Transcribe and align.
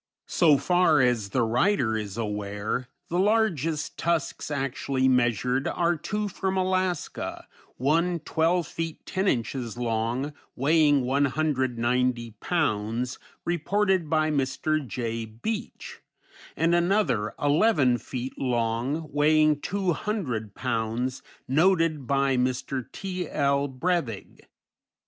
So 0.25 0.57
far 0.57 0.99
as 0.99 1.29
the 1.29 1.43
writer 1.43 1.95
is 1.95 2.17
aware, 2.17 2.87
the 3.09 3.19
largest 3.19 3.99
tusks 3.99 4.49
actually 4.49 5.07
measured 5.07 5.67
are 5.67 5.95
two 5.95 6.27
from 6.27 6.57
Alaska, 6.57 7.45
one 7.77 8.17
twelve 8.21 8.65
feet 8.65 9.05
ten 9.05 9.27
inches 9.27 9.77
long, 9.77 10.33
weighing 10.55 11.01
190 11.05 12.31
pounds, 12.41 13.19
reported 13.45 14.09
by 14.09 14.31
Mr. 14.31 14.83
Jay 14.83 15.23
Beach; 15.25 16.01
and 16.57 16.73
another 16.73 17.35
eleven 17.39 17.99
feet 17.99 18.35
long, 18.39 19.07
weighing 19.13 19.61
200 19.61 20.55
pounds, 20.55 21.21
noted 21.47 22.07
by 22.07 22.35
Mr. 22.37 22.91
T. 22.91 23.29
L. 23.29 23.67
Brevig. 23.67 24.47